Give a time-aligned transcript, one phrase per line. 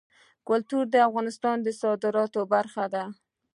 [0.47, 3.03] کلتور د افغانستان د صادراتو برخه ده.